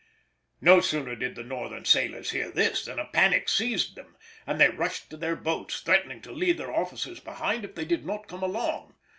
No 0.61 0.79
sooner 0.81 1.15
did 1.15 1.35
the 1.35 1.43
Northern 1.43 1.85
sailors 1.85 2.31
hear 2.31 2.49
this 2.49 2.85
than 2.85 2.97
a 2.97 3.05
panic 3.05 3.47
seized 3.47 3.93
them, 3.93 4.17
and 4.47 4.59
they 4.59 4.67
rushed 4.71 5.11
to 5.11 5.17
their 5.17 5.35
boats, 5.35 5.79
threatening 5.81 6.23
to 6.23 6.31
leave 6.31 6.57
their 6.57 6.73
officers 6.73 7.19
behind 7.19 7.63
if 7.63 7.75
they 7.75 7.85
did 7.85 8.03
not 8.03 8.27
come 8.27 8.41
along. 8.41 8.95